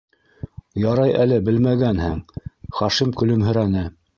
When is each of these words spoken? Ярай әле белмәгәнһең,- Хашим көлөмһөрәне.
Ярай 0.83 1.13
әле 1.25 1.37
белмәгәнһең,- 1.49 2.17
Хашим 2.81 3.17
көлөмһөрәне. 3.21 3.89